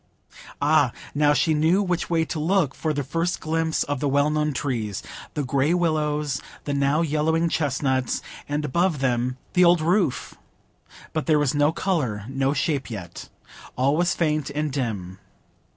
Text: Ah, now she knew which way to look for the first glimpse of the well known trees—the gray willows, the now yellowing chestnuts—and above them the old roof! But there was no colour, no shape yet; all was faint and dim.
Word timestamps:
Ah, 0.59 0.91
now 1.13 1.31
she 1.31 1.53
knew 1.53 1.83
which 1.83 2.09
way 2.09 2.25
to 2.25 2.39
look 2.39 2.73
for 2.73 2.91
the 2.91 3.03
first 3.03 3.39
glimpse 3.39 3.83
of 3.83 3.99
the 3.99 4.09
well 4.09 4.31
known 4.31 4.51
trees—the 4.51 5.43
gray 5.43 5.75
willows, 5.75 6.41
the 6.63 6.73
now 6.73 7.01
yellowing 7.03 7.49
chestnuts—and 7.49 8.65
above 8.65 8.97
them 8.97 9.37
the 9.53 9.63
old 9.63 9.79
roof! 9.79 10.33
But 11.13 11.27
there 11.27 11.37
was 11.37 11.53
no 11.53 11.71
colour, 11.71 12.25
no 12.29 12.51
shape 12.51 12.89
yet; 12.89 13.29
all 13.77 13.95
was 13.95 14.15
faint 14.15 14.49
and 14.49 14.71
dim. 14.73 15.19